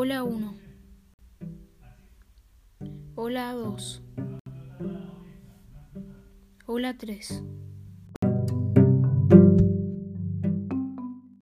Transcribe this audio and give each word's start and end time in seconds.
Hola 0.00 0.22
1. 0.22 0.54
Hola 3.16 3.52
2. 3.52 4.00
Hola 6.66 6.96
3. 6.96 7.42